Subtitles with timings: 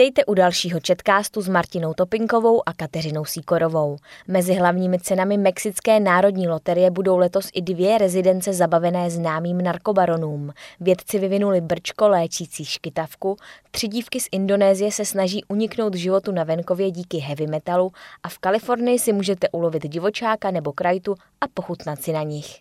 [0.00, 3.96] Vítejte u dalšího četkástu s Martinou Topinkovou a Kateřinou Síkorovou.
[4.28, 10.52] Mezi hlavními cenami Mexické národní loterie budou letos i dvě rezidence zabavené známým narkobaronům.
[10.80, 13.36] Vědci vyvinuli brčko léčící škytavku,
[13.70, 17.92] tři dívky z Indonésie se snaží uniknout životu na venkově díky heavy metalu
[18.22, 22.60] a v Kalifornii si můžete ulovit divočáka nebo krajtu a pochutnat si na nich.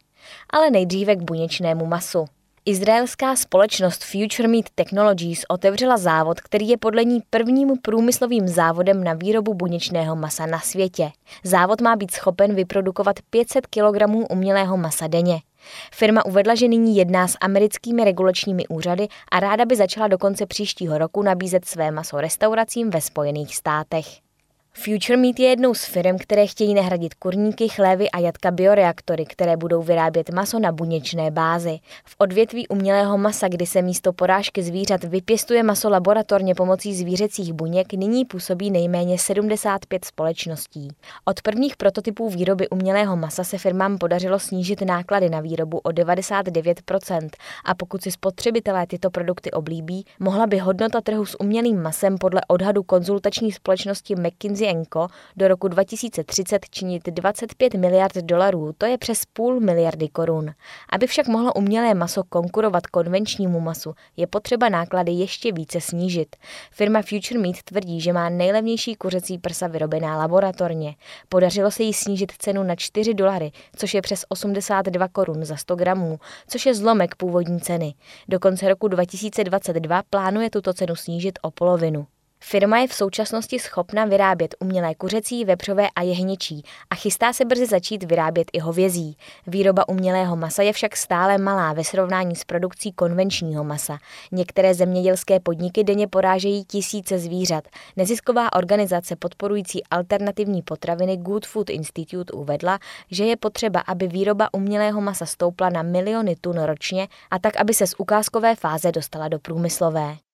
[0.50, 2.26] Ale nejdříve k buněčnému masu.
[2.68, 9.14] Izraelská společnost Future Meat Technologies otevřela závod, který je podle ní prvním průmyslovým závodem na
[9.14, 11.12] výrobu buněčného masa na světě.
[11.44, 15.40] Závod má být schopen vyprodukovat 500 kg umělého masa denně.
[15.94, 20.46] Firma uvedla, že nyní jedná s americkými regulačními úřady a ráda by začala do konce
[20.46, 24.27] příštího roku nabízet své maso restauracím ve Spojených státech.
[24.80, 29.58] Future Meat je jednou z firm, které chtějí nahradit kurníky, chlévy a jatka bioreaktory, které
[29.58, 31.80] budou vyrábět maso na buněčné bázi.
[32.06, 37.94] V odvětví umělého masa, kdy se místo porážky zvířat vypěstuje maso laboratorně pomocí zvířecích buněk,
[37.94, 40.88] nyní působí nejméně 75 společností.
[41.26, 47.30] Od prvních prototypů výroby umělého masa se firmám podařilo snížit náklady na výrobu o 99%
[47.66, 52.42] a pokud si spotřebitelé tyto produkty oblíbí, mohla by hodnota trhu s umělým masem podle
[52.48, 59.26] odhadu konzultační společnosti McKinsey Enko do roku 2030 činit 25 miliard dolarů, to je přes
[59.34, 60.52] půl miliardy korun.
[60.90, 66.36] Aby však mohlo umělé maso konkurovat konvenčnímu masu, je potřeba náklady ještě více snížit.
[66.72, 70.96] Firma Future Meat tvrdí, že má nejlevnější kuřecí prsa vyrobená laboratorně.
[71.30, 75.76] Podařilo se jí snížit cenu na 4 dolary, což je přes 82 korun za 100
[75.76, 77.94] gramů, což je zlomek původní ceny.
[78.28, 82.08] Do konce roku 2022 plánuje tuto cenu snížit o polovinu.
[82.40, 87.66] Firma je v současnosti schopna vyrábět umělé kuřecí, vepřové a jehničí a chystá se brzy
[87.66, 89.18] začít vyrábět i hovězí.
[89.48, 93.98] Výroba umělého masa je však stále malá ve srovnání s produkcí konvenčního masa.
[94.32, 97.64] Některé zemědělské podniky denně porážejí tisíce zvířat.
[97.96, 102.80] Nezisková organizace podporující alternativní potraviny Good Food Institute uvedla,
[103.12, 107.74] že je potřeba, aby výroba umělého masa stoupla na miliony tun ročně a tak, aby
[107.74, 110.27] se z ukázkové fáze dostala do průmyslové.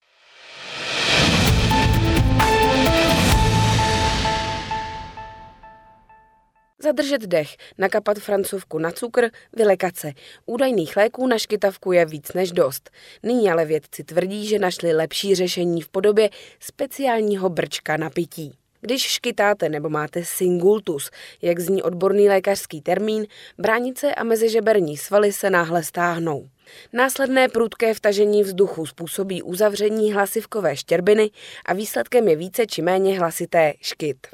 [6.84, 10.12] Zadržet dech, nakapat francouzku na cukr, vylekat se.
[10.46, 12.90] Údajných léků na škytavku je víc než dost.
[13.24, 16.30] Nyní ale vědci tvrdí, že našli lepší řešení v podobě
[16.60, 18.54] speciálního brčka na pití.
[18.82, 21.10] Když škytáte nebo máte singultus,
[21.42, 23.26] jak zní odborný lékařský termín,
[23.58, 26.50] bránice a mezižeberní svaly se náhle stáhnou.
[26.94, 31.32] Následné prudké vtažení vzduchu způsobí uzavření hlasivkové štěrbiny
[31.66, 34.28] a výsledkem je více či méně hlasité škyt.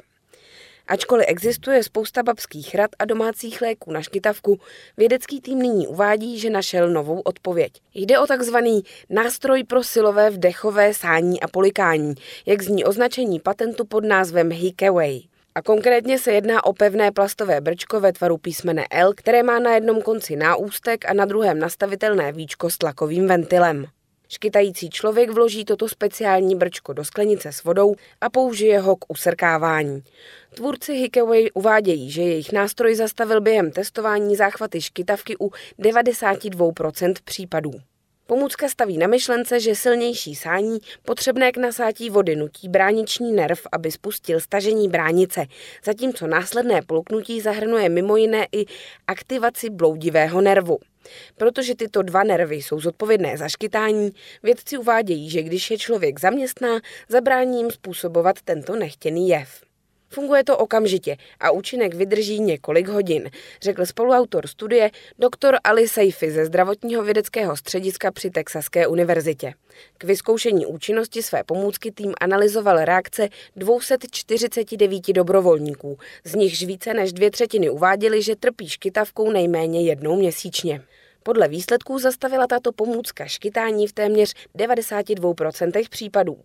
[0.86, 4.60] Ačkoliv existuje spousta babských rad a domácích léků na škytavku,
[4.96, 7.72] vědecký tým nyní uvádí, že našel novou odpověď.
[7.94, 12.14] Jde o takzvaný nástroj pro silové vdechové sání a polikání,
[12.46, 15.20] jak zní označení patentu pod názvem Hikeway.
[15.54, 19.74] A konkrétně se jedná o pevné plastové brčko ve tvaru písmene L, které má na
[19.74, 23.86] jednom konci náústek a na druhém nastavitelné víčko s tlakovým ventilem.
[24.32, 30.02] Škytající člověk vloží toto speciální brčko do sklenice s vodou a použije ho k usrkávání.
[30.54, 37.70] Tvůrci Hikeway uvádějí, že jejich nástroj zastavil během testování záchvaty škytavky u 92% případů.
[38.30, 43.90] Pomůcka staví na myšlence, že silnější sání potřebné k nasátí vody nutí brániční nerv, aby
[43.90, 45.46] spustil stažení bránice,
[45.84, 48.64] zatímco následné polknutí zahrnuje mimo jiné i
[49.06, 50.78] aktivaci bloudivého nervu.
[51.36, 54.10] Protože tyto dva nervy jsou zodpovědné za škytání,
[54.42, 59.69] vědci uvádějí, že když je člověk zaměstná, zabrání jim způsobovat tento nechtěný jev.
[60.12, 63.30] Funguje to okamžitě a účinek vydrží několik hodin,
[63.62, 65.56] řekl spoluautor studie dr.
[65.64, 69.54] Ali Saifi ze zdravotního vědeckého střediska při Texaské univerzitě.
[69.98, 77.30] K vyzkoušení účinnosti své pomůcky tým analyzoval reakce 249 dobrovolníků, z nichž více než dvě
[77.30, 80.82] třetiny uváděli, že trpí škytavkou nejméně jednou měsíčně.
[81.22, 86.36] Podle výsledků zastavila tato pomůcka škytání v téměř 92% případů.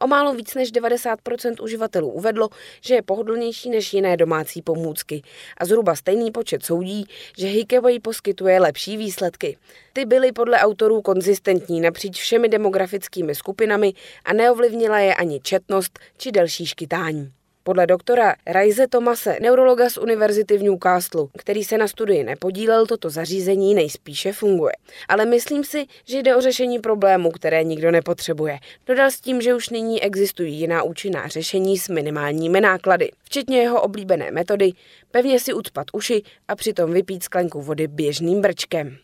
[0.00, 2.48] O málo víc než 90% uživatelů uvedlo,
[2.80, 5.22] že je pohodlnější než jiné domácí pomůcky.
[5.58, 7.06] A zhruba stejný počet soudí,
[7.38, 9.56] že Hikeway poskytuje lepší výsledky.
[9.92, 13.92] Ty byly podle autorů konzistentní napříč všemi demografickými skupinami
[14.24, 17.32] a neovlivnila je ani četnost či delší škytání.
[17.66, 23.10] Podle doktora Rajze Tomase, neurologa z univerzity v Newcastle, který se na studii nepodílel, toto
[23.10, 24.72] zařízení nejspíše funguje.
[25.08, 28.58] Ale myslím si, že jde o řešení problému, které nikdo nepotřebuje.
[28.86, 33.82] Dodal s tím, že už nyní existují jiná účinná řešení s minimálními náklady, včetně jeho
[33.82, 34.72] oblíbené metody
[35.10, 38.96] pevně si ucpat uši a přitom vypít sklenku vody běžným brčkem.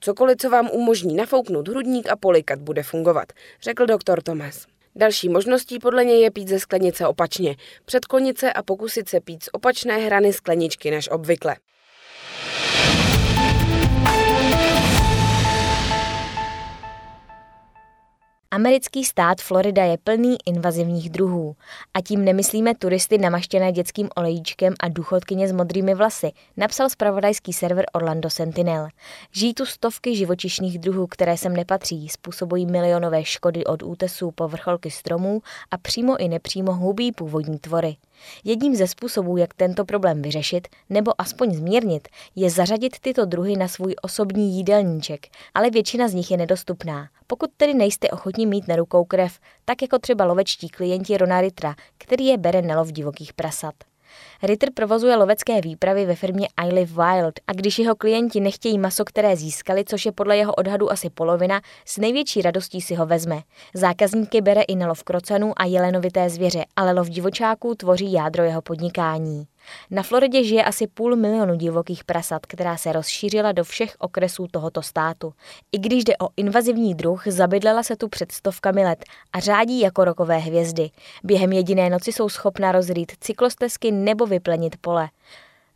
[0.00, 3.32] Cokoliv, co vám umožní nafouknout hrudník a polikat, bude fungovat,
[3.62, 4.75] řekl doktor Tomas.
[4.96, 9.42] Další možností podle něj je pít ze sklenice opačně, předklonit se a pokusit se pít
[9.42, 11.56] z opačné hrany skleničky než obvykle.
[18.50, 21.56] Americký stát Florida je plný invazivních druhů.
[21.94, 27.84] A tím nemyslíme turisty namaštěné dětským olejíčkem a důchodkyně s modrými vlasy, napsal spravodajský server
[27.92, 28.88] Orlando Sentinel.
[29.32, 34.90] Žijí tu stovky živočišných druhů, které sem nepatří, způsobují milionové škody od útesů po vrcholky
[34.90, 35.40] stromů
[35.70, 37.96] a přímo i nepřímo hubí původní tvory.
[38.44, 43.68] Jedním ze způsobů, jak tento problém vyřešit nebo aspoň zmírnit, je zařadit tyto druhy na
[43.68, 47.08] svůj osobní jídelníček, ale většina z nich je nedostupná.
[47.26, 51.74] Pokud tedy nejste ochotní mít na rukou krev, tak jako třeba lovečtí klienti Rona Ritra,
[51.98, 53.74] který je bere na lov divokých prasat.
[54.42, 59.04] Ritter provozuje lovecké výpravy ve firmě I Live Wild a když jeho klienti nechtějí maso,
[59.04, 63.42] které získali, což je podle jeho odhadu asi polovina, s největší radostí si ho vezme.
[63.74, 68.62] Zákazníky bere i na lov krocanů a jelenovité zvěře, ale lov divočáků tvoří jádro jeho
[68.62, 69.46] podnikání.
[69.90, 74.82] Na Floridě žije asi půl milionu divokých prasat, která se rozšířila do všech okresů tohoto
[74.82, 75.32] státu.
[75.72, 80.04] I když jde o invazivní druh, zabydlela se tu před stovkami let a řádí jako
[80.04, 80.90] rokové hvězdy.
[81.24, 85.08] Během jediné noci jsou schopna rozrýt cyklostezky nebo vyplenit pole.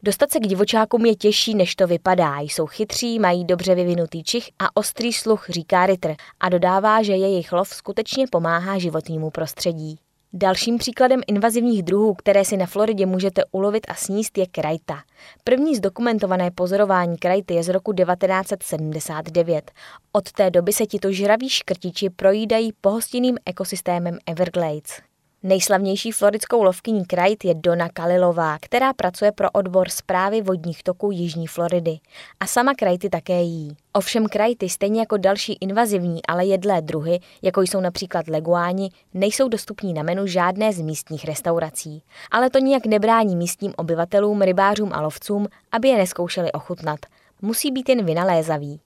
[0.02, 2.40] Dostat se k divočákům je těžší, než to vypadá.
[2.40, 7.52] Jsou chytří, mají dobře vyvinutý čich a ostrý sluch, říká Ritter a dodává, že jejich
[7.52, 9.98] lov skutečně pomáhá životnímu prostředí.
[10.32, 15.02] Dalším příkladem invazivních druhů, které si na Floridě můžete ulovit a sníst, je krajta.
[15.44, 19.70] První zdokumentované pozorování krajty je z roku 1979.
[20.12, 25.09] Od té doby se tito žraví škrtiči projídají pohostinným ekosystémem Everglades.
[25.42, 31.46] Nejslavnější floridskou lovkyní krajt je Dona Kalilová, která pracuje pro odbor zprávy vodních toků Jižní
[31.46, 31.98] Floridy.
[32.40, 33.76] A sama krajty také jí.
[33.92, 39.92] Ovšem krajty, stejně jako další invazivní, ale jedlé druhy, jako jsou například leguáni, nejsou dostupní
[39.92, 42.02] na menu žádné z místních restaurací.
[42.30, 47.00] Ale to nijak nebrání místním obyvatelům, rybářům a lovcům, aby je neskoušeli ochutnat.
[47.42, 48.80] Musí být jen vynalézaví.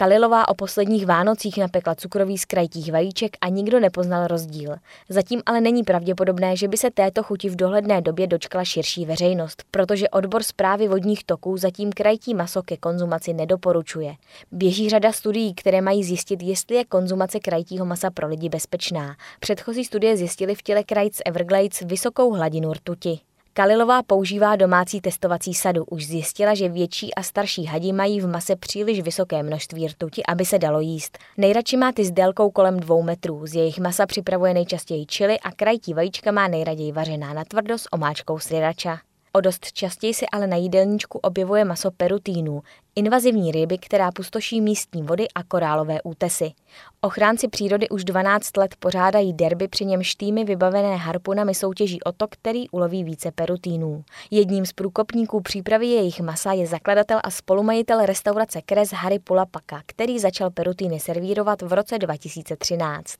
[0.00, 4.76] Kalilová o posledních Vánocích napekla cukrový z krajtích vajíček a nikdo nepoznal rozdíl.
[5.08, 9.62] Zatím ale není pravděpodobné, že by se této chuti v dohledné době dočkala širší veřejnost,
[9.70, 14.14] protože odbor zprávy vodních toků zatím krajtí maso ke konzumaci nedoporučuje.
[14.52, 19.16] Běží řada studií, které mají zjistit, jestli je konzumace krajtího masa pro lidi bezpečná.
[19.40, 23.20] Předchozí studie zjistily v těle krajc Everglades vysokou hladinu rtuti.
[23.58, 25.84] Kalilová používá domácí testovací sadu.
[25.84, 30.44] Už zjistila, že větší a starší hadi mají v mase příliš vysoké množství rtuti, aby
[30.44, 31.18] se dalo jíst.
[31.36, 33.46] Nejradši má ty s délkou kolem dvou metrů.
[33.46, 37.92] Z jejich masa připravuje nejčastěji čili a krajtí vajíčka má nejraději vařená na tvrdo s
[37.92, 39.00] omáčkou sriracha.
[39.32, 42.62] O dost častěji se ale na jídelníčku objevuje maso perutínů,
[42.96, 46.52] invazivní ryby, která pustoší místní vody a korálové útesy.
[47.00, 52.26] Ochránci přírody už 12 let pořádají derby, při němž týmy vybavené harpunami soutěží o to,
[52.28, 54.04] který uloví více perutínů.
[54.30, 60.18] Jedním z průkopníků přípravy jejich masa je zakladatel a spolumajitel restaurace Kres Harry Pulapaka, který
[60.18, 63.16] začal perutíny servírovat v roce 2013.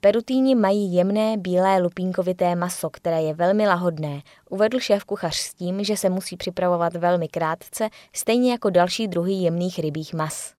[0.00, 5.84] Perutíni mají jemné bílé lupínkovité maso, které je velmi lahodné, uvedl šéf kuchař s tím,
[5.84, 10.58] že se musí připravovat velmi krátce, stejně jako další druhy jemných rybích mas.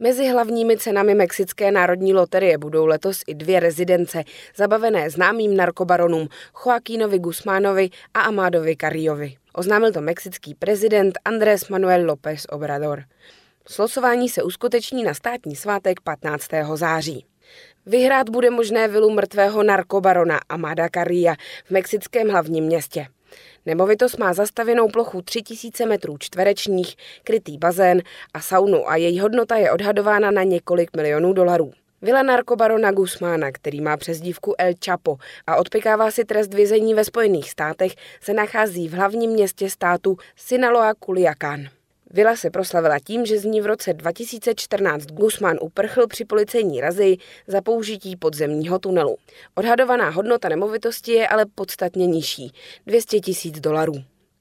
[0.00, 4.24] Mezi hlavními cenami Mexické národní loterie budou letos i dvě rezidence,
[4.56, 6.28] zabavené známým narkobaronům
[6.66, 9.36] Joaquínovi Guzmánovi a Amádovi Carrillovi.
[9.58, 13.04] Oznámil to mexický prezident Andrés Manuel López Obrador.
[13.68, 16.48] Slosování se uskuteční na státní svátek 15.
[16.74, 17.26] září.
[17.86, 21.34] Vyhrát bude možné vilu mrtvého narkobarona Amada Carrilla
[21.64, 23.06] v mexickém hlavním městě.
[23.66, 28.02] Nemovitost má zastavěnou plochu 3000 metrů čtverečních, krytý bazén
[28.34, 31.72] a saunu a její hodnota je odhadována na několik milionů dolarů.
[32.02, 37.50] Vila narkobarona Guzmána, který má přezdívku El Chapo a odpikává si trest vězení ve Spojených
[37.50, 41.68] státech, se nachází v hlavním městě státu Sinaloa Culiacán.
[42.10, 47.16] Vila se proslavila tím, že z ní v roce 2014 Guzmán uprchl při policejní razi
[47.46, 49.16] za použití podzemního tunelu.
[49.54, 52.52] Odhadovaná hodnota nemovitosti je ale podstatně nižší–
[52.86, 53.94] 200 tisíc dolarů.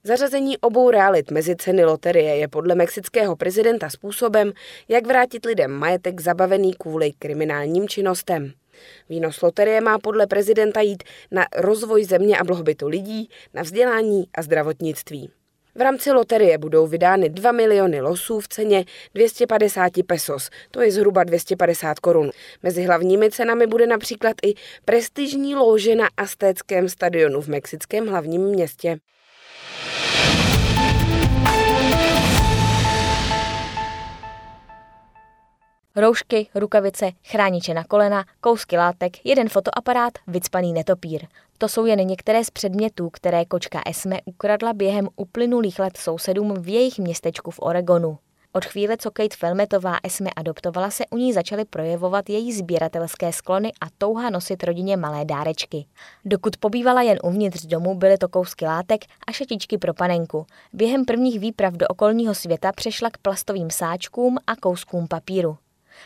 [0.07, 4.51] Zařazení obou realit mezi ceny loterie je podle mexického prezidenta způsobem,
[4.87, 8.51] jak vrátit lidem majetek zabavený kvůli kriminálním činnostem.
[9.09, 14.41] Výnos loterie má podle prezidenta jít na rozvoj země a blahobytu lidí, na vzdělání a
[14.41, 15.29] zdravotnictví.
[15.75, 21.23] V rámci loterie budou vydány 2 miliony losů v ceně 250 pesos, to je zhruba
[21.23, 22.31] 250 korun.
[22.63, 24.53] Mezi hlavními cenami bude například i
[24.85, 28.97] prestižní lóže na Aztéckém stadionu v mexickém hlavním městě.
[35.97, 41.27] Roušky, rukavice, chrániče na kolena, kousky látek, jeden fotoaparát, vycpaný netopír.
[41.57, 46.67] To jsou jen některé z předmětů, které kočka Esme ukradla během uplynulých let sousedům v
[46.67, 48.17] jejich městečku v Oregonu.
[48.55, 53.71] Od chvíle, co Kate Felmetová Esme adoptovala, se u ní začaly projevovat její sběratelské sklony
[53.81, 55.85] a touha nosit rodině malé dárečky.
[56.25, 60.45] Dokud pobývala jen uvnitř domu, byly to kousky látek a šetičky pro panenku.
[60.73, 65.57] Během prvních výprav do okolního světa přešla k plastovým sáčkům a kouskům papíru.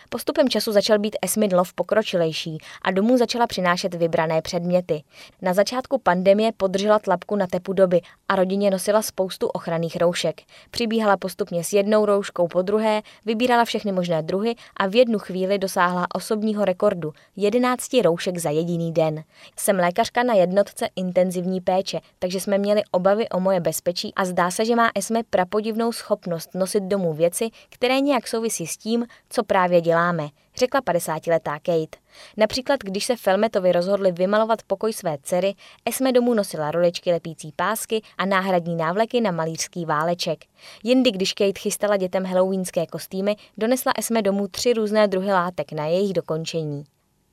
[0.09, 5.03] Postupem času začal být Esmidlov pokročilejší a domů začala přinášet vybrané předměty.
[5.41, 10.41] Na začátku pandemie podržela tlapku na tepu doby a rodině nosila spoustu ochranných roušek.
[10.71, 15.57] Přibíhala postupně s jednou rouškou po druhé, vybírala všechny možné druhy a v jednu chvíli
[15.57, 19.23] dosáhla osobního rekordu 11 roušek za jediný den.
[19.55, 24.51] Jsem lékařka na jednotce intenzivní péče, takže jsme měli obavy o moje bezpečí a zdá
[24.51, 29.43] se, že má Esme prapodivnou schopnost nosit domů věci, které nějak souvisí s tím, co
[29.43, 31.97] právě děláme, řekla 50-letá Kate.
[32.37, 35.53] Například, když se Felmetovi rozhodli vymalovat pokoj své dcery,
[35.85, 40.45] Esme domů nosila roličky lepící pásky a náhradní návleky na malířský váleček.
[40.83, 45.85] Jindy, když Kate chystala dětem halloweenské kostýmy, donesla Esme domů tři různé druhy látek na
[45.85, 46.83] jejich dokončení.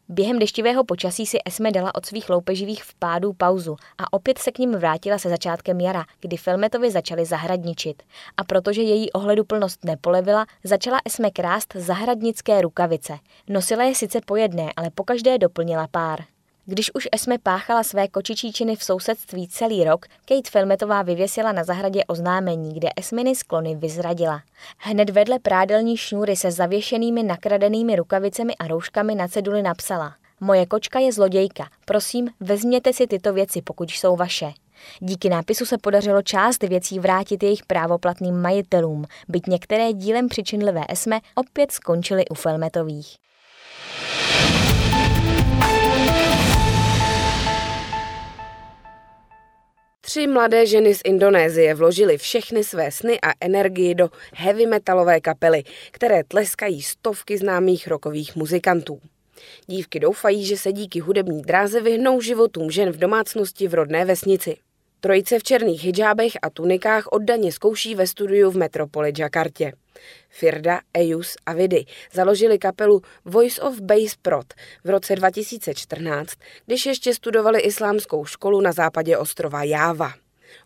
[0.09, 4.59] Během deštivého počasí si Esme dala od svých loupeživých vpádů pauzu a opět se k
[4.59, 8.03] ním vrátila se začátkem jara, kdy Filmetovi začali zahradničit.
[8.37, 13.19] A protože její ohleduplnost nepolevila, začala Esme krást zahradnické rukavice.
[13.49, 16.36] Nosila je sice po jedné, ale pokaždé doplnila pár.
[16.69, 21.65] Když už Esme páchala své kočičí činy v sousedství celý rok, Kate Filmetová vyvěsila na
[21.65, 24.43] zahradě oznámení, kde Esminy sklony vyzradila.
[24.79, 30.99] Hned vedle prádelní šňůry se zavěšenými nakradenými rukavicemi a rouškami na ceduli napsala Moje kočka
[30.99, 34.53] je zlodějka, prosím, vezměte si tyto věci, pokud jsou vaše.
[35.01, 41.21] Díky nápisu se podařilo část věcí vrátit jejich právoplatným majitelům, byť některé dílem přičinlivé Esme
[41.35, 43.17] opět skončily u Felmetových.
[50.07, 55.65] Tři mladé ženy z Indonésie vložily všechny své sny a energii do heavy metalové kapely,
[55.91, 59.01] které tleskají stovky známých rokových muzikantů.
[59.67, 64.57] Dívky doufají, že se díky hudební dráze vyhnou životům žen v domácnosti v rodné vesnici.
[65.01, 69.73] Trojice v černých hijabech a tunikách oddaně zkouší ve studiu v metropoli Jakartě.
[70.29, 76.33] Firda, Ejus a Vidy založili kapelu Voice of Bass Prot v roce 2014,
[76.67, 80.13] když ještě studovali islámskou školu na západě ostrova Jáva.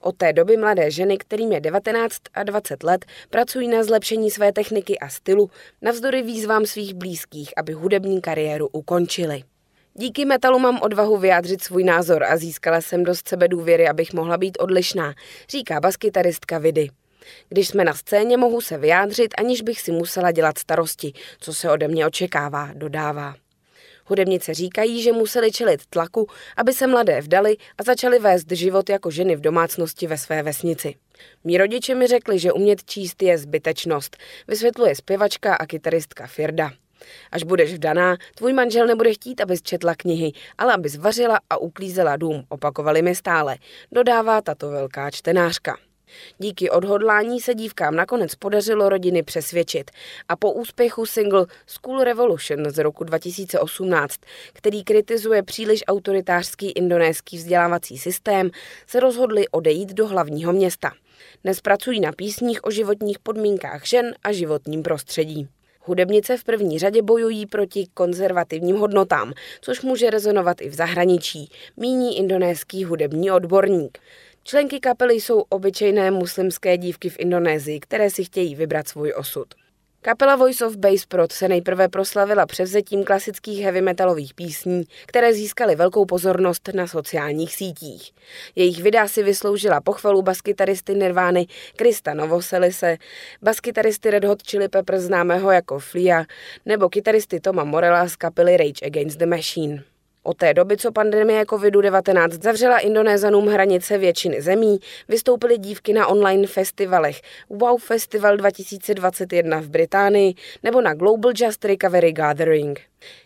[0.01, 4.53] Od té doby mladé ženy, kterým je 19 a 20 let, pracují na zlepšení své
[4.53, 5.51] techniky a stylu,
[5.83, 9.43] navzdory výzvám svých blízkých, aby hudební kariéru ukončili.
[9.95, 14.39] Díky metalu mám odvahu vyjádřit svůj názor a získala jsem dost sebe důvěry, abych mohla
[14.39, 15.15] být odlišná,
[15.49, 16.89] říká baskytaristka Vidy.
[17.49, 21.71] Když jsme na scéně, mohu se vyjádřit, aniž bych si musela dělat starosti, co se
[21.71, 23.35] ode mě očekává, dodává.
[24.07, 29.11] Hudebnice říkají, že museli čelit tlaku, aby se mladé vdali a začali vést život jako
[29.11, 30.95] ženy v domácnosti ve své vesnici.
[31.45, 34.17] Mí rodiče mi řekli, že umět číst je zbytečnost,
[34.49, 36.73] vysvětluje zpěvačka a kytaristka Firda.
[37.33, 42.17] Až budeš vdaná, tvůj manžel nebude chtít, abys četla knihy, ale abys vařila a uklízela
[42.17, 43.57] dům, opakovali mi stále,
[43.93, 45.77] dodává tato velká čtenářka.
[46.39, 49.91] Díky odhodlání se dívkám nakonec podařilo rodiny přesvědčit
[50.29, 54.21] a po úspěchu single School Revolution z roku 2018,
[54.53, 58.51] který kritizuje příliš autoritářský indonéský vzdělávací systém,
[58.87, 60.93] se rozhodli odejít do hlavního města.
[61.45, 65.49] Dnes pracují na písních o životních podmínkách žen a životním prostředí.
[65.83, 72.19] Hudebnice v první řadě bojují proti konzervativním hodnotám, což může rezonovat i v zahraničí, míní
[72.19, 73.99] indonéský hudební odborník.
[74.45, 79.60] Členky kapely jsou obyčejné muslimské dívky v Indonésii, které si chtějí vybrat svůj osud.
[80.03, 85.77] Kapela Voice of Bass Prod se nejprve proslavila převzetím klasických heavy metalových písní, které získaly
[85.77, 88.13] velkou pozornost na sociálních sítích.
[88.57, 92.97] Jejich videa si vysloužila pochvalu baskytaristy Nirvány Krista Novoselise,
[93.43, 96.25] baskytaristy Red Hot Chili Peppers známého jako Flia
[96.67, 99.85] nebo kytaristy Toma Morella z kapely Rage Against the Machine.
[100.23, 106.47] Od té doby, co pandemie COVID-19 zavřela Indonézanům hranice většiny zemí, vystoupily dívky na online
[106.47, 112.81] festivalech Wow Festival 2021 v Británii nebo na Global Just Recovery Gathering.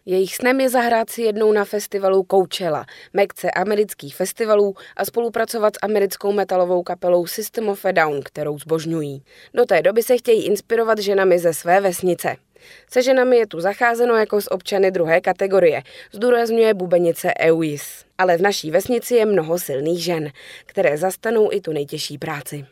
[0.06, 5.78] Jejich snem je zahrát si jednou na festivalu Coachella, mekce amerických festivalů a spolupracovat s
[5.82, 9.22] americkou metalovou kapelou System of a Down, kterou zbožňují.
[9.54, 12.36] Do té doby se chtějí inspirovat ženami ze své vesnice.
[12.90, 18.04] Se ženami je tu zacházeno jako s občany druhé kategorie, zdůrazňuje bubenice EUIS.
[18.18, 20.30] Ale v naší vesnici je mnoho silných žen,
[20.66, 22.66] které zastanou i tu nejtěžší práci.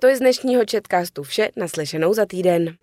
[0.00, 2.76] To je z dnešního četkastu vše, naslyšenou za týden.